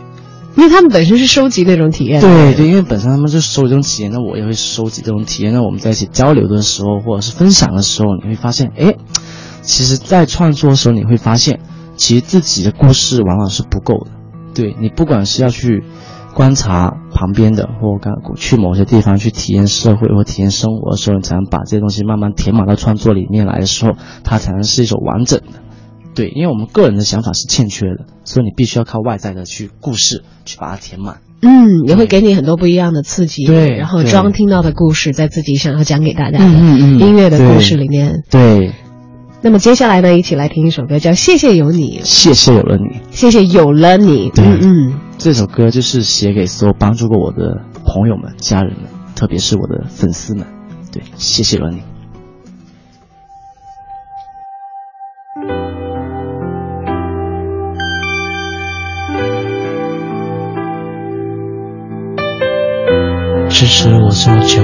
[0.57, 2.20] 因为他们本身是收集那种体验。
[2.20, 5.53] 对对，因为本身他们就收集这种体验，那我也会收集这种体验。
[5.53, 8.95] 那我们在一起交流的时候，或者是分享的时候，你会发现，哎，
[9.62, 11.61] 其实，在创作的时候，你会发现，
[11.97, 14.11] 其实自己的故事往往是不够的。
[14.55, 15.84] 对你，不管是要去。
[16.35, 23.93] 观察旁边的，或刚去某些地方去体验社会或体验生活的时候，你才能把这些东西慢慢填满到创作里面来的时候，
[24.24, 25.61] 它才能是一首完整的。
[26.14, 31.20] 对，因为我们个人的想法是欠缺的，所以你必须要靠外在的去故事去把它填满。
[31.41, 33.47] 嗯，也会给你很多不一样的刺激。
[33.47, 38.22] 对，然后装听到的故事，在自己想要讲给大家的音乐的故事里面。
[38.30, 38.72] 对。
[39.45, 41.99] 那么接下来呢，一起来听一首歌，叫《谢谢有你》。
[42.05, 43.01] 谢谢有了你。
[43.11, 44.30] 谢谢有了你。
[44.37, 44.93] 嗯嗯。
[45.24, 50.44] 这首歌就是写给所有帮助过我的朋友们、家人们，特别是我的粉丝们。
[50.90, 51.80] 对，谢谢了你。
[63.48, 64.60] 支持我这么久，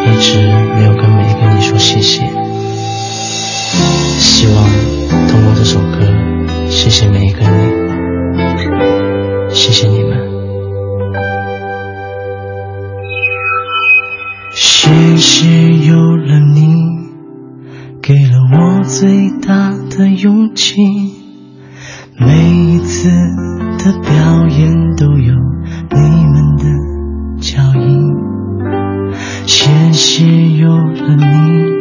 [0.00, 0.38] 一直
[0.76, 2.22] 没有跟每一个你说谢谢。
[4.18, 4.64] 希望
[5.28, 6.00] 通过这首歌，
[6.70, 7.91] 谢谢每一个你。
[9.48, 10.18] 谢谢你们，
[14.52, 16.74] 谢谢有了你，
[18.02, 20.76] 给了我最大的勇气。
[22.18, 23.08] 每一次
[23.78, 25.34] 的表演都有
[25.90, 26.64] 你们的
[27.40, 28.12] 脚印。
[29.46, 30.24] 谢谢
[30.56, 31.71] 有了你，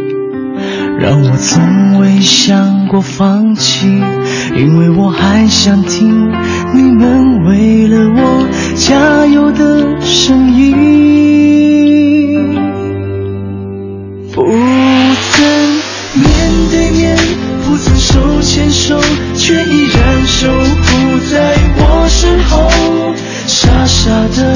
[1.01, 3.87] 让我从未想过放弃，
[4.55, 6.31] 因为我还想听。
[6.75, 10.75] 你们为了我加油的声音，
[14.31, 15.43] 不曾
[16.13, 16.29] 面
[16.69, 17.17] 对面，
[17.65, 19.01] 不曾手牵手，
[19.35, 22.69] 却依然守护在我身后，
[23.47, 24.55] 傻傻的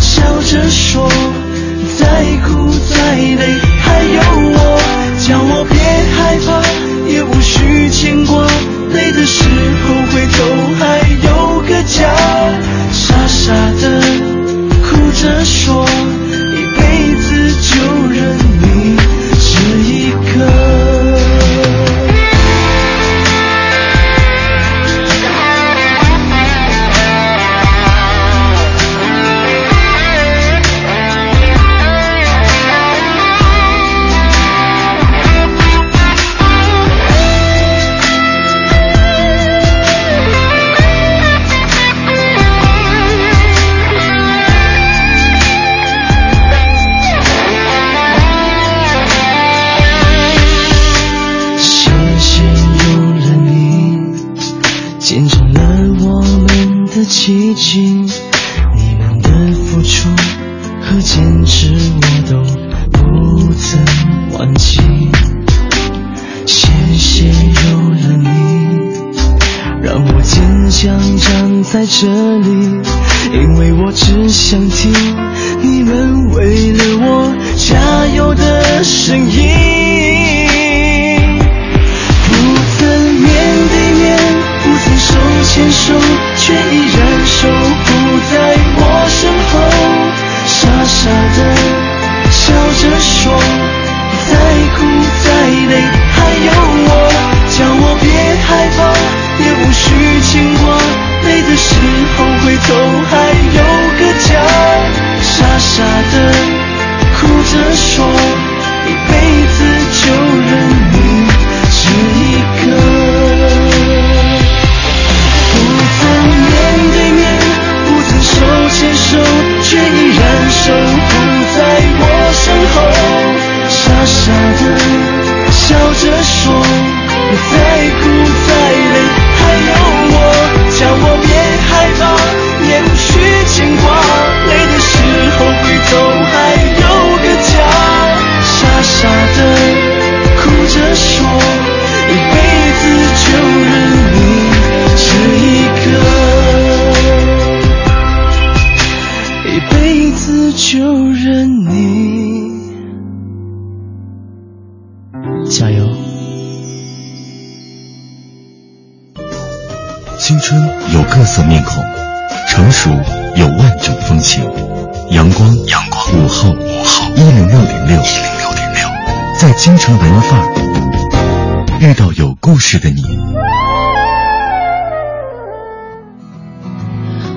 [0.00, 1.08] 笑着说，
[1.96, 3.60] 再苦再累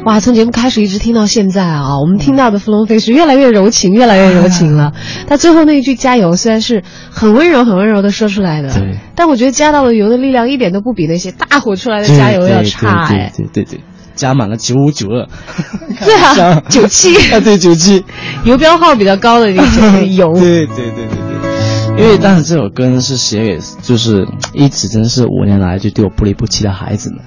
[0.05, 4.91] 哇，从节目开始一直听到现在啊，我们听到的芙蓉飞是越来越柔情，越来越柔情了。
[5.27, 13.31] 他最后那一句“加油”虽然是很温柔、很温柔的说出来的，对，但我觉得加到了油的力量一点都不比那些大火出来的加油要差哎。
[13.37, 13.83] 对对对对，
[14.13, 15.25] 加满了九五九二。
[16.03, 18.03] 对啊，九七啊， 对九七，
[18.43, 20.33] 油标号比较高的那个油。
[20.33, 27.21] 对对对对对，因为当时这首歌呢是写给就是一直真是五年来就对我不离不弃的孩子们，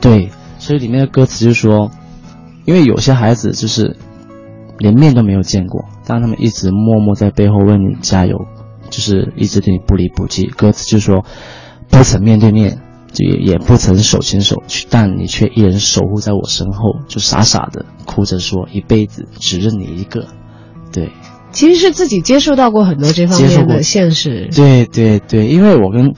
[0.00, 1.90] 对，所以里面的歌词就说。
[2.64, 3.96] 因为有些孩子就是
[4.78, 8.46] 连面都没有见过，但他们一直默默在背后为你加油，
[8.90, 10.46] 就是一直对你不离不弃。
[10.46, 11.24] 歌词就说，
[11.88, 12.80] 不曾面对面，
[13.12, 20.26] 就也也不曾手牵手，但你却一人守护在我身后，就傻傻的哭着说，一辈子只认你一个。
[20.92, 21.12] 对，
[21.52, 24.48] 其实是自己接受到过很多这方面的现实。
[24.54, 26.14] 对对对，因为我跟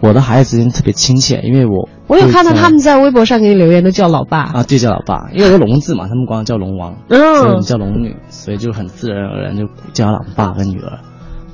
[0.00, 1.88] 我的孩子之间特别亲切，因为我。
[2.06, 10.98] 我有看到他们在微博上给你留言，都叫老爸啊，对，叫老爸，因为有个龙字嘛，他们管我叫龙王，嗯，所以叫龙女，所以就很自然而然就叫老爸跟女儿，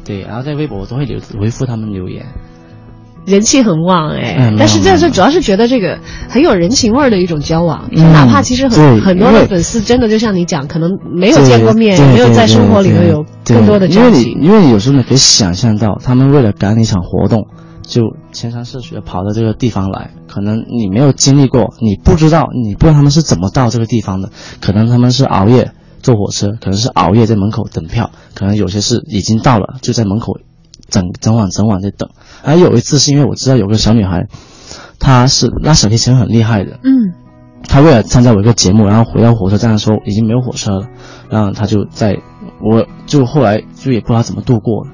[0.02, 2.24] 对，然后在微博我都会留回复他们留言，
[3.26, 17.46] 人气很旺哎，但是这这主要是觉得这个很有人情味的一种交往，哪怕其实很很多的粉丝真的就像你讲，可能没有见过面，没有在生活里头有更多的交集，因为你因为有时候你可以想象到，他们为了赶一场活动。
[17.86, 18.02] 就
[18.36, 24.30] 千山涉水跑到这个地方来，可能你没有经历过，你不知道，你不知道他们是怎么到这个地方的。
[24.60, 25.72] 可能他们是熬夜
[26.02, 30.34] 坐火车，可能是熬夜在门口等票，可能有些是已经到了，就在门口
[30.88, 32.10] 整整晚整晚在等。
[32.42, 34.28] 还有一次是因为我知道有个小女孩，
[35.00, 37.14] 她是拉小提琴很厉害的，嗯，
[37.66, 40.86] 她为了参加我一个节目，然后回到火车站的时候已经没有火车了，
[41.30, 42.18] 然后她就在，
[42.62, 44.90] 我就后来就也不知道怎么度过了。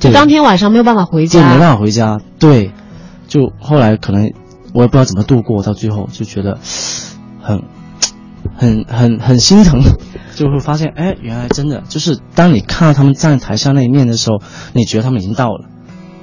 [0.00, 2.20] 就当天晚上没有办法回家，就没办法回家。
[2.38, 2.72] 对，
[3.28, 4.32] 就后来可能
[4.72, 6.58] 我也不知道怎么度过，到最后就觉得
[7.40, 7.62] 很、
[8.56, 9.80] 很、很、很心疼，
[10.34, 14.40] 就会发现，哎，原来真的就是当你看到他们站在台上那一面的时候，
[14.72, 15.66] 你觉得他们已经到了。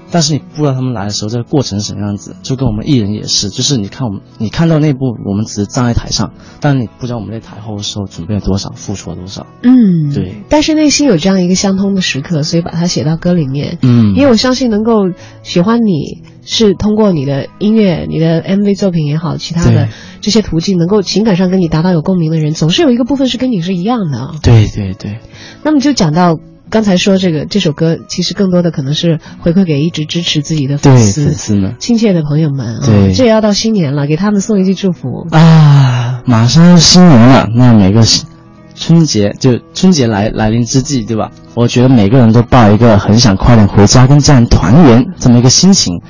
[0.10, 6.32] 但是你不知道他们来的时候，这个过程是什么样子，就跟我们艺人也是，就是你看我们，你看到那部，我们只是站在台上，
[6.62, 9.45] 但你不知道我们在台后的时候准备了多少，付出了多少。
[9.64, 10.43] 嗯，对。
[10.49, 13.80] 但是内心有这样一个相通的时刻，所以把它写到歌里面。
[13.82, 15.10] 嗯，因为我相信能够
[15.43, 19.89] 喜欢你是通过你的音乐、你的 MV 作品也好，其他的
[20.22, 24.36] 这些途径，能够情感上跟你达到有共鸣的人，总是有一个部分是跟你是一样的。
[24.41, 25.20] 对对对。
[25.64, 26.39] 那么就讲到。
[26.70, 32.86] 刚才说这个这首歌，其实更多的可能是回馈给一直支持自己的粉丝、粉丝们、亲切的朋友们啊。
[32.86, 36.22] 对，这也要到新年了，给他们送一句祝福啊！
[36.26, 38.03] 马上要新年了，那每个
[38.76, 41.32] 春节就春节来来临之际，对吧？
[41.55, 46.01] 我觉得每个人都抱一个很想快点回家跟家人团圆这么一个心情。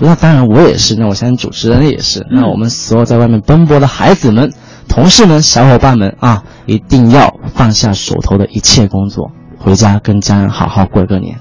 [0.00, 2.26] 那当然我也是，那我相信主持人也是。
[2.30, 4.52] 那我们所有在外面奔波的孩子们、
[4.88, 9.30] 同事们、小伙伴们啊，一定要放下手头的一切工作。
[9.62, 11.38] 回家跟家人好好过个年，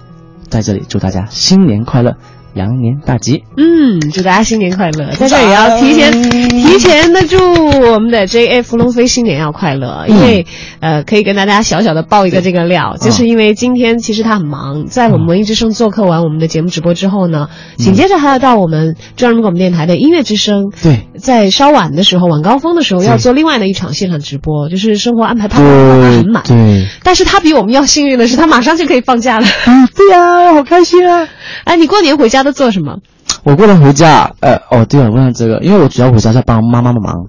[0.49, 2.13] 在这里祝大家新年快乐。
[2.53, 5.11] 羊年大吉，嗯，祝大家新年快乐！
[5.13, 6.11] 在这也要提前
[6.49, 7.37] 提前的祝
[7.91, 10.45] 我们的 J F 龙飞新年要快乐，因为
[10.79, 31.27] 呃，可以跟大家小小的爆一个这个料，就是因为今天其实他很忙，在我们文艺之声做客完我们的节目直播之后呢，紧接着还要到我们中央人民广播电台的音乐之声，对，在稍晚的时候晚高峰的时候要做另外的一场现场直播，就是生活安排啪啪啪很满，对，但是他比我们要幸运的是，他马上就可以放假了，嗯对呀，好开心啊！
[31.65, 32.97] 哎，你过年回家都做什么？
[33.43, 37.27] 我过年回家，呃，哦，对了，问了这个，因为我主要回家是帮妈妈的忙，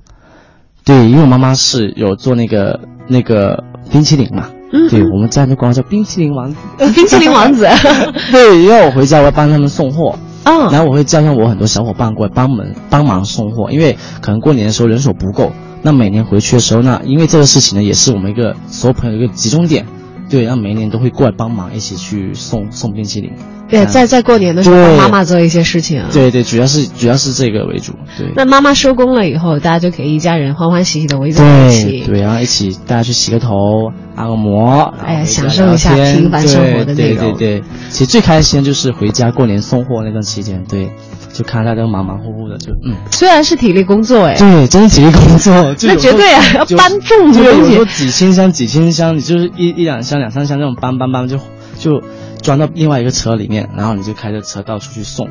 [0.84, 4.88] 对，因为我妈妈是有做那个那个冰淇淋嘛，嗯。
[4.88, 6.56] 对，我们家就管叫冰淇淋王子，
[6.94, 7.68] 冰淇淋王子。
[8.32, 15.52] 对，因为我回家我要帮他们送货，嗯然后我会叫上我很多小伙伴过来帮忙帮忙送货，因为可能过年的时候人手不够，
[15.82, 19.86] 那每年回去的时候那，因为这个事情呢，也是我们一个所有朋友一个集中点，
[20.28, 23.32] 对，然后每一年都会过来帮忙，一起去送送冰淇淋。
[23.70, 26.08] 对，在在过年的时候帮妈妈做一些事情啊。。
[26.12, 28.32] 对对，主要是主要是这个为主，对。
[28.36, 31.84] 那妈妈收工了以后，大家就可以一家人欢欢喜喜的围在一起。
[31.84, 40.90] 对对，然后一起大家去洗个头、按个摩，哎呀享受一下平凡生活的那种对对对对，其实最开心就是回家过年送货那段期间，对，
[41.32, 47.84] 就看大家都忙忙乎乎的，就嗯，虽然是体力工作，哎，对，真是体力工作，就那绝对啊，要搬重的对，有东时候。
[47.84, 51.38] 几千箱几千箱，你就是一一两箱两三箱那种搬搬搬就
[51.78, 52.02] 就
[52.40, 55.28] 装到另外一个车里面，然后你就开着车到处去送，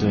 [0.00, 0.10] 对。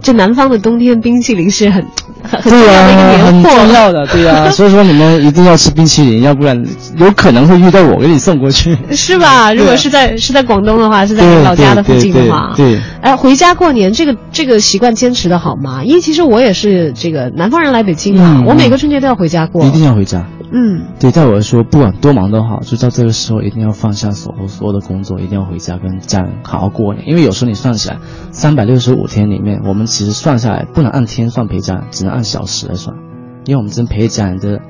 [0.00, 1.84] 这南方的冬天冰淇淋是很
[2.22, 3.50] 很很重要的一个年货。
[3.50, 6.64] 重要的，对呀、 所以说你们一定要吃冰淇淋，要不然
[6.98, 8.78] 有可能会遇到我给你送过去。
[8.92, 9.52] 是吧？
[9.52, 15.82] 如果是在是在广东的话，是在你老家的附近的话，对对对哎，回家过年这个这个习惯坚持的好吗？
[15.82, 19.64] 因为其实我也是这个南方人来北京嘛，嗯我每个春节都要回家过。
[19.64, 20.24] 一定要回家。
[20.50, 27.06] 嗯，对，在我来说，不管多忙都好，就到这个时候一定要放下所有所有的工作，一定要回家跟家人好好过年。
[27.06, 27.98] 因为有时候你算起来，
[28.30, 32.96] 三百六十五天里面，我们其实算下来不能按天算陪家人，只能按小时来算，
[33.44, 34.60] 因为我们真陪家人的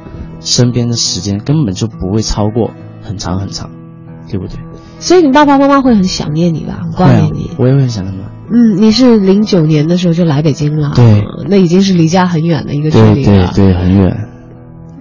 [0.40, 2.72] 身边的时间根本就不会超过
[3.02, 3.70] 很长很长，
[4.28, 4.56] 对不对？
[4.98, 6.80] 所以你爸爸妈妈会很想念你吧？
[6.82, 8.20] 很挂念你。，我也会很想他们。
[8.50, 13.52] 嗯，你是零九年的时候就来北京了，对，那已经是离家很远的一个距对离了。
[13.54, 14.28] 对对，很远。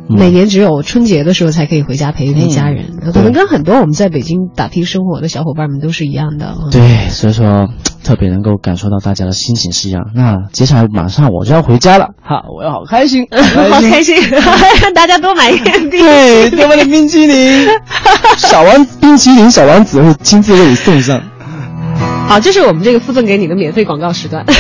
[0.09, 0.17] 嗯。
[0.17, 6.55] 每年只有春节的时候才可以回家陪一陪家人，嗯可能跟很多我们在北京打拼生活的小伙伴们都是一样的。
[6.59, 7.67] 嗯，对，所以说
[8.03, 10.03] 特别能够感受到大家的心情是一样。
[10.15, 14.15] 那接下来马上我就要回家了，哈，我要 好开心，好开心，
[14.95, 17.67] 大家多买一点冰对，多买点冰淇淋，
[18.37, 21.21] 小王冰淇淋小王子会亲自为你送上。
[22.27, 24.43] 好，这是我们这个附赠给你的免费广告时段。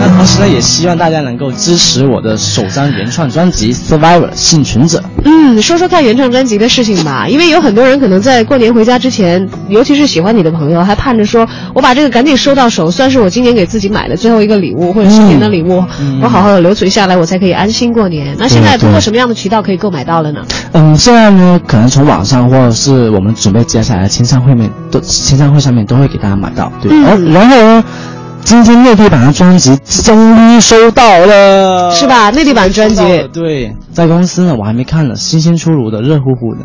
[0.00, 4.98] 那同时呢，也希望大家能够支持我的首张原创专辑《Survivor 幸存者》。
[5.24, 18.36] 嗯，说说看原创专辑的事情吧，因为有很多人可能在过年回家之前，尤其是喜欢你的朋友，还盼着说，我把这个赶紧收到手，算是我今年给自己买的最后一个礼物，或者新年的礼物，嗯我好好的留存下来，我才可以安心过年。
[18.38, 20.40] 那现在通过什么样的渠道可以购买到了呢？
[20.72, 26.90] 嗯，现在呢，可能从网上或者是我们准备接下来的签唱会面都签唱会上面都会给大家买到，对。
[26.92, 27.32] 嗯。
[27.32, 27.84] 然后呢，
[28.42, 32.30] 今天内地版的专辑终于收到了，是吧？
[32.30, 33.28] 内地版专辑。
[33.32, 36.60] 对，在公司呢，我还没看呢，新鲜出炉的，热乎乎的。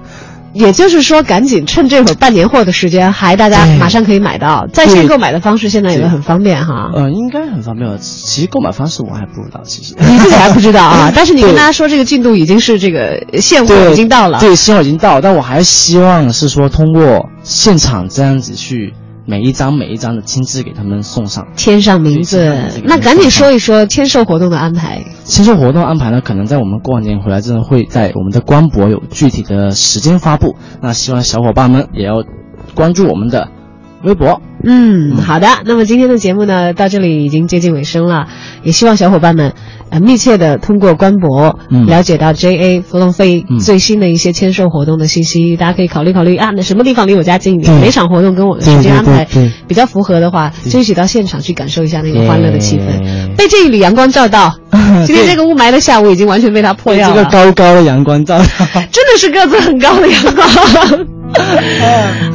[0.53, 4.67] 也就是说，赶紧趁这会儿办年货的时间，还大家马上可以买到。
[4.71, 6.91] 在线购买的方式现在也对很方便哈。
[6.93, 7.97] 呃，应该很方便了。
[7.97, 14.39] 其实购买方式我还不知道，其实你自己还不知道啊， 但是你跟大家说这个进度已经是这个现货已经到了。
[14.39, 18.93] 对，现货已经到了，但我还希望是说通过现场这样子去
[19.25, 21.47] 每一张每一张的亲自给他们送上。
[21.55, 22.53] 签上名字
[22.83, 25.03] 那赶紧说一说签售活动的安排。
[25.23, 30.55] 签售活动安排呢，可能在我们过完年回来之后，会在我们的官博有具体的时间发布。
[30.81, 32.23] 那希望小伙伴们也要
[32.75, 33.49] 关注我们的
[34.03, 34.41] 微博。
[34.65, 35.47] 嗯，好的。
[35.65, 38.27] 那么今天的节目呢，到这里已经接近尾声了，
[38.63, 39.53] 也希望小伙伴们
[39.89, 45.55] 呃密切的通过官博、嗯了解到 JA 芙蓉飞嗯最新的一些签售活动的信息。
[45.57, 47.73] 大家可以考虑考虑啊，那什么地方离我家近一点？
[47.79, 49.27] 对哪场活动跟我的时间安排
[49.67, 53.35] 比较符合的话，就一起到现场去感受一下那个欢乐的气氛。
[53.35, 54.53] 被这一缕阳光照到，
[55.05, 57.15] 今天这个雾霾的下午已经完全被它破掉了。
[57.15, 58.45] 这个高高的阳光照到。
[58.91, 61.07] 真的是个子很高的阳光。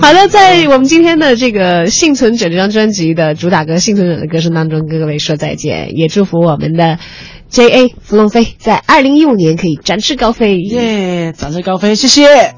[0.00, 6.98] 好的，在我们今天的这个《幸存者》这张专辑的主打歌《幸存者》的歌声当中，跟各位说再见，也祝福我们的
[7.50, 10.60] J A 芙蓉飞在二零一五年可以展翅高飞。
[10.62, 12.57] 耶，展翅高飞，谢谢。